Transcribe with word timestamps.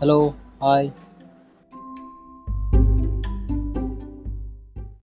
hello 0.00 0.34
hi. 0.60 0.92